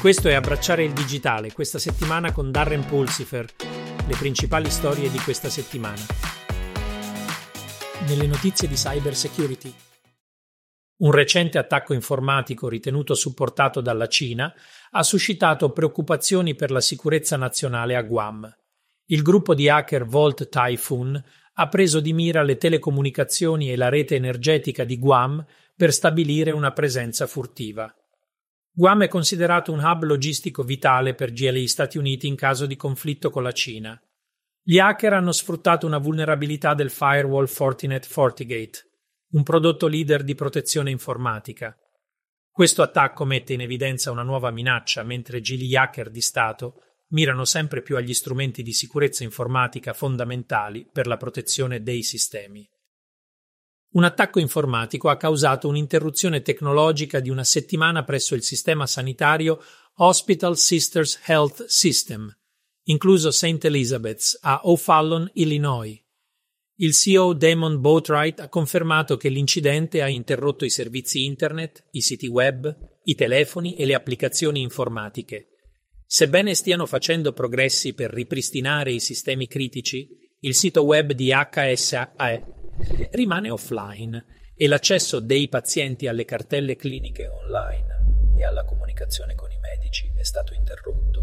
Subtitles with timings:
[0.00, 3.44] Questo è Abbracciare il digitale, questa settimana con Darren Pulsifer,
[4.08, 6.00] le principali storie di questa settimana.
[8.08, 9.70] Nelle notizie di cyber security.
[11.00, 14.50] Un recente attacco informatico ritenuto supportato dalla Cina
[14.92, 18.50] ha suscitato preoccupazioni per la sicurezza nazionale a Guam.
[19.04, 21.22] Il gruppo di hacker Volt Typhoon
[21.52, 25.44] ha preso di mira le telecomunicazioni e la rete energetica di Guam
[25.76, 27.94] per stabilire una presenza furtiva.
[28.72, 33.30] Guam è considerato un hub logistico vitale per GLI Stati Uniti in caso di conflitto
[33.30, 34.00] con la Cina.
[34.62, 38.90] Gli hacker hanno sfruttato una vulnerabilità del firewall Fortinet FortiGate,
[39.32, 41.76] un prodotto leader di protezione informatica.
[42.50, 47.82] Questo attacco mette in evidenza una nuova minaccia, mentre gli hacker di Stato mirano sempre
[47.82, 52.68] più agli strumenti di sicurezza informatica fondamentali per la protezione dei sistemi.
[53.92, 59.60] Un attacco informatico ha causato un'interruzione tecnologica di una settimana presso il sistema sanitario
[59.96, 62.32] Hospital Sisters Health System,
[62.84, 63.64] incluso St.
[63.64, 66.00] Elizabeth's a O'Fallon, Illinois.
[66.76, 72.28] Il CEO Damon Boatwright ha confermato che l'incidente ha interrotto i servizi internet, i siti
[72.28, 75.48] web, i telefoni e le applicazioni informatiche.
[76.06, 80.08] Sebbene stiano facendo progressi per ripristinare i sistemi critici,
[80.42, 82.59] il sito web di HSAE
[83.12, 89.58] rimane offline e l'accesso dei pazienti alle cartelle cliniche online e alla comunicazione con i
[89.58, 91.22] medici è stato interrotto.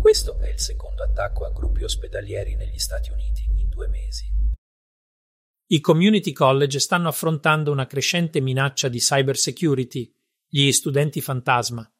[0.00, 4.24] Questo è il secondo attacco a gruppi ospedalieri negli Stati Uniti in due mesi.
[5.66, 10.12] I community college stanno affrontando una crescente minaccia di cyber security,
[10.46, 11.90] gli studenti fantasma.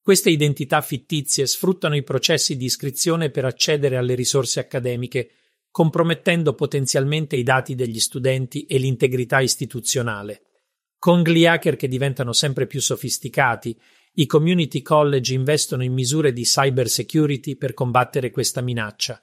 [0.00, 5.30] Queste identità fittizie sfruttano i processi di iscrizione per accedere alle risorse accademiche
[5.74, 10.42] compromettendo potenzialmente i dati degli studenti e l'integrità istituzionale.
[10.96, 13.76] Con gli hacker che diventano sempre più sofisticati,
[14.12, 19.20] i community college investono in misure di cyber security per combattere questa minaccia.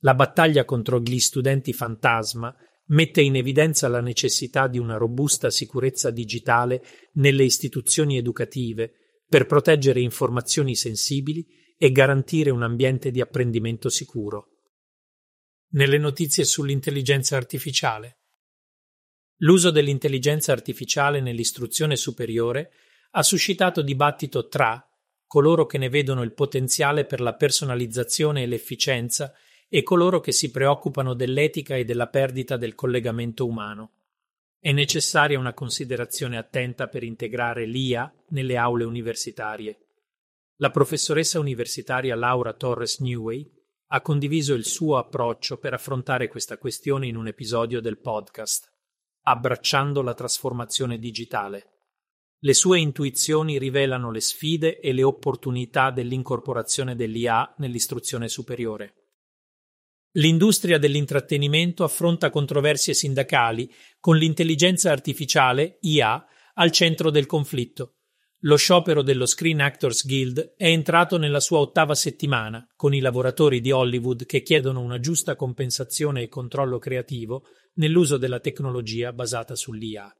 [0.00, 2.52] La battaglia contro gli studenti fantasma
[2.86, 6.82] mette in evidenza la necessità di una robusta sicurezza digitale
[7.12, 8.90] nelle istituzioni educative
[9.28, 11.46] per proteggere informazioni sensibili
[11.78, 14.51] e garantire un ambiente di apprendimento sicuro
[15.72, 18.16] nelle notizie sull'intelligenza artificiale.
[19.38, 22.72] L'uso dell'intelligenza artificiale nell'istruzione superiore
[23.12, 24.86] ha suscitato dibattito tra
[25.26, 29.32] coloro che ne vedono il potenziale per la personalizzazione e l'efficienza
[29.68, 33.92] e coloro che si preoccupano dell'etica e della perdita del collegamento umano.
[34.60, 39.78] È necessaria una considerazione attenta per integrare l'IA nelle aule universitarie.
[40.56, 43.50] La professoressa universitaria Laura Torres Newey
[43.94, 48.70] ha condiviso il suo approccio per affrontare questa questione in un episodio del podcast,
[49.24, 51.68] Abbracciando la trasformazione digitale.
[52.38, 58.94] Le sue intuizioni rivelano le sfide e le opportunità dell'incorporazione dell'IA nell'istruzione superiore.
[60.12, 67.98] L'industria dell'intrattenimento affronta controversie sindacali con l'intelligenza artificiale IA al centro del conflitto.
[68.44, 73.60] Lo sciopero dello Screen Actors Guild è entrato nella sua ottava settimana, con i lavoratori
[73.60, 77.44] di Hollywood che chiedono una giusta compensazione e controllo creativo
[77.74, 80.12] nell'uso della tecnologia basata sull'IA.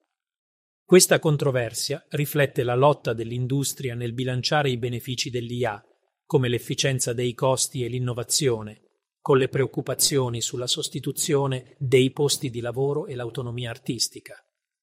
[0.84, 5.82] Questa controversia riflette la lotta dell'industria nel bilanciare i benefici dell'IA,
[6.24, 8.82] come l'efficienza dei costi e l'innovazione,
[9.20, 14.36] con le preoccupazioni sulla sostituzione dei posti di lavoro e l'autonomia artistica.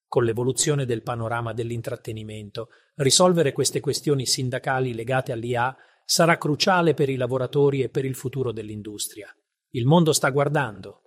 [0.10, 7.16] Con l'evoluzione del panorama dell'intrattenimento, risolvere queste questioni sindacali legate all'IA sarà cruciale per i
[7.16, 9.32] lavoratori e per il futuro dell'industria.
[9.70, 11.04] Il mondo sta guardando.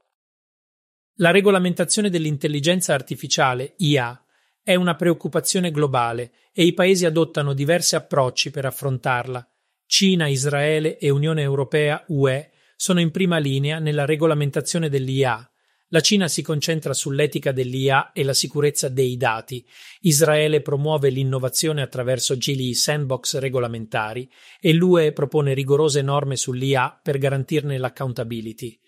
[1.17, 4.25] La regolamentazione dell'intelligenza artificiale, IA,
[4.63, 9.45] è una preoccupazione globale e i paesi adottano diversi approcci per affrontarla.
[9.85, 15.52] Cina, Israele e Unione Europea, UE, sono in prima linea nella regolamentazione dell'IA,
[15.93, 19.65] la Cina si concentra sull'etica dell'IA e la sicurezza dei dati.
[20.01, 27.77] Israele promuove l'innovazione attraverso gili sandbox regolamentari e l'UE propone rigorose norme sull'IA per garantirne
[27.77, 28.81] l'accountability.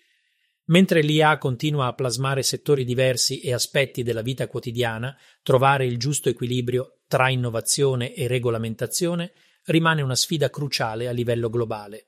[0.65, 6.29] Mentre l'IA continua a plasmare settori diversi e aspetti della vita quotidiana, trovare il giusto
[6.29, 9.33] equilibrio tra innovazione e regolamentazione
[9.65, 12.07] rimane una sfida cruciale a livello globale.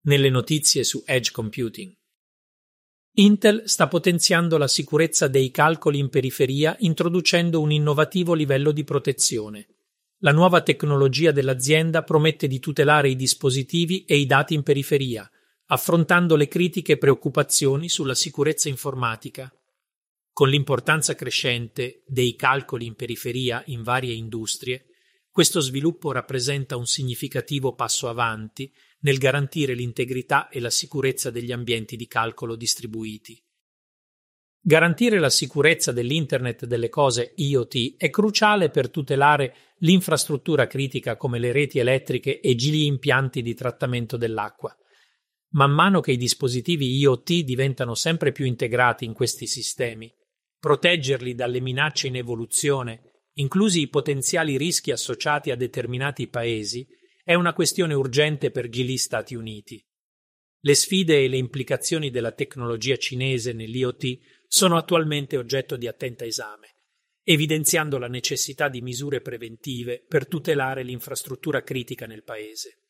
[0.00, 1.96] Nelle notizie su Edge Computing.
[3.18, 9.66] Intel sta potenziando la sicurezza dei calcoli in periferia introducendo un innovativo livello di protezione.
[10.18, 15.28] La nuova tecnologia dell'azienda promette di tutelare i dispositivi e i dati in periferia,
[15.66, 19.52] affrontando le critiche preoccupazioni sulla sicurezza informatica.
[20.32, 24.86] Con l'importanza crescente dei calcoli in periferia in varie industrie,
[25.38, 31.96] Questo sviluppo rappresenta un significativo passo avanti nel garantire l'integrità e la sicurezza degli ambienti
[31.96, 33.40] di calcolo distribuiti.
[34.60, 41.52] Garantire la sicurezza dell'Internet delle cose IoT è cruciale per tutelare l'infrastruttura critica come le
[41.52, 44.76] reti elettriche e gli impianti di trattamento dell'acqua.
[45.50, 50.12] Man mano che i dispositivi IoT diventano sempre più integrati in questi sistemi,
[50.58, 56.86] proteggerli dalle minacce in evoluzione, inclusi i potenziali rischi associati a determinati paesi,
[57.28, 59.84] è una questione urgente per gli Stati Uniti.
[60.60, 66.76] Le sfide e le implicazioni della tecnologia cinese nell'IoT sono attualmente oggetto di attenta esame,
[67.22, 72.84] evidenziando la necessità di misure preventive per tutelare l'infrastruttura critica nel Paese.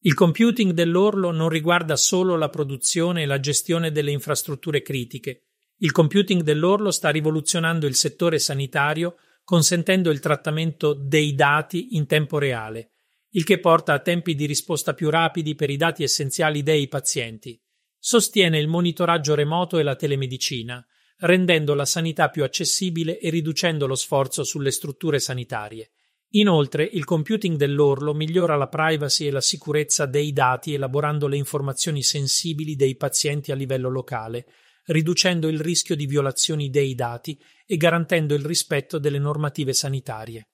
[0.00, 5.44] Il computing dell'orlo non riguarda solo la produzione e la gestione delle infrastrutture critiche.
[5.78, 12.36] Il computing dell'orlo sta rivoluzionando il settore sanitario consentendo il trattamento dei dati in tempo
[12.36, 12.90] reale,
[13.34, 17.58] il che porta a tempi di risposta più rapidi per i dati essenziali dei pazienti.
[17.98, 20.84] Sostiene il monitoraggio remoto e la telemedicina,
[21.18, 25.92] rendendo la sanità più accessibile e riducendo lo sforzo sulle strutture sanitarie.
[26.34, 32.02] Inoltre, il computing dell'orlo migliora la privacy e la sicurezza dei dati elaborando le informazioni
[32.02, 34.46] sensibili dei pazienti a livello locale,
[34.86, 40.48] riducendo il rischio di violazioni dei dati e garantendo il rispetto delle normative sanitarie.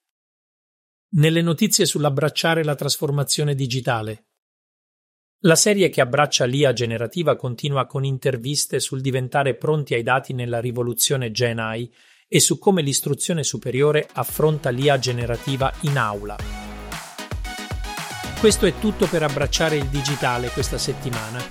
[1.11, 4.25] Nelle notizie sull'abbracciare la trasformazione digitale.
[5.39, 10.59] La serie che abbraccia l'IA generativa continua con interviste sul diventare pronti ai dati nella
[10.59, 11.91] rivoluzione Gen AI
[12.27, 16.35] e su come l'istruzione superiore affronta l'IA generativa in aula.
[18.39, 21.43] Questo è tutto per abbracciare il digitale questa settimana.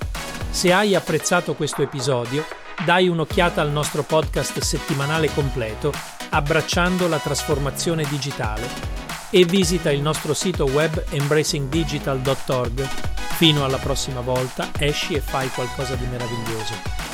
[0.50, 2.44] Se hai apprezzato questo episodio,
[2.84, 5.92] dai un'occhiata al nostro podcast settimanale completo
[6.30, 8.97] Abbracciando la trasformazione digitale
[9.30, 12.82] e visita il nostro sito web embracingdigital.org.
[13.36, 17.07] Fino alla prossima volta, esci e fai qualcosa di meraviglioso.